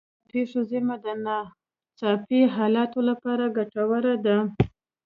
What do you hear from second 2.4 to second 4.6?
حالاتو لپاره ګټوره ده.